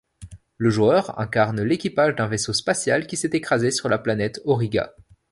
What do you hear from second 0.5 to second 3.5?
Le joueur incarne l'équipage d'un vaisseau spatial qui s'est